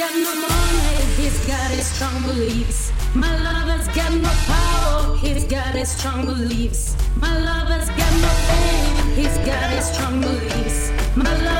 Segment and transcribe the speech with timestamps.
[0.00, 2.90] got no money, he's got his strong beliefs.
[3.14, 6.96] My lover's got no power, he's got his strong beliefs.
[7.16, 10.90] My lover's got no fame, he's got his strong beliefs.
[11.14, 11.59] My lover's